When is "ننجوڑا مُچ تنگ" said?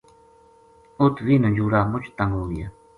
1.41-2.31